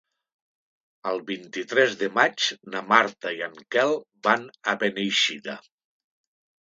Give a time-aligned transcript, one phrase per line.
[1.09, 3.93] El vint-i-tres de maig na Marta i en Quel
[4.29, 5.59] van a Beneixida.